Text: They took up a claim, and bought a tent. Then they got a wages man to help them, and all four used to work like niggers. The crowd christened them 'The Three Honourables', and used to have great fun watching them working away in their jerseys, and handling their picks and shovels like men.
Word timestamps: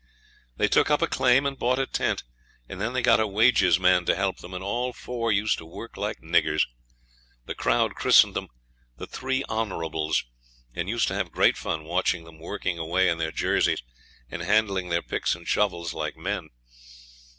They 0.57 0.67
took 0.67 0.89
up 0.89 1.03
a 1.03 1.07
claim, 1.07 1.45
and 1.45 1.59
bought 1.59 1.77
a 1.77 1.85
tent. 1.85 2.23
Then 2.67 2.93
they 2.93 3.03
got 3.03 3.19
a 3.19 3.27
wages 3.27 3.79
man 3.79 4.03
to 4.05 4.15
help 4.15 4.37
them, 4.39 4.51
and 4.55 4.63
all 4.63 4.93
four 4.93 5.31
used 5.31 5.59
to 5.59 5.65
work 5.67 5.95
like 5.95 6.21
niggers. 6.21 6.63
The 7.45 7.53
crowd 7.53 7.93
christened 7.93 8.33
them 8.35 8.47
'The 8.97 9.05
Three 9.05 9.43
Honourables', 9.47 10.23
and 10.73 10.89
used 10.89 11.07
to 11.09 11.13
have 11.13 11.29
great 11.31 11.55
fun 11.55 11.83
watching 11.83 12.23
them 12.23 12.39
working 12.39 12.79
away 12.79 13.09
in 13.09 13.19
their 13.19 13.31
jerseys, 13.31 13.83
and 14.27 14.41
handling 14.41 14.89
their 14.89 15.03
picks 15.03 15.35
and 15.35 15.47
shovels 15.47 15.93
like 15.93 16.17
men. 16.17 16.49